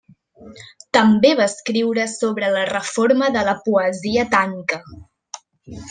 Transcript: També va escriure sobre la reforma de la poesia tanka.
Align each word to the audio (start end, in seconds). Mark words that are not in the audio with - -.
També 0.97 1.33
va 1.39 1.45
escriure 1.51 2.05
sobre 2.15 2.51
la 2.57 2.65
reforma 2.73 3.31
de 3.37 3.45
la 3.51 3.55
poesia 3.69 4.25
tanka. 4.37 4.85